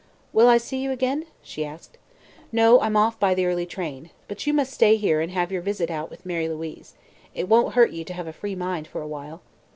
[0.33, 1.99] "Will I see you again?" she asked.
[2.51, 4.09] "No; I'm off by the early train.
[4.27, 6.95] But you must stay here and have your visit out with Mary Louise.
[7.35, 9.43] It won't hurt you to have a free mind for awhile."